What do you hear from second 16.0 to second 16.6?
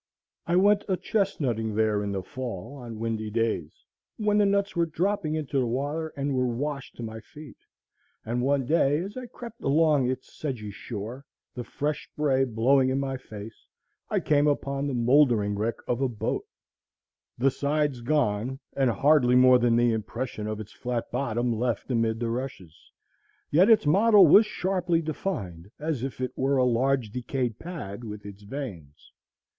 a boat,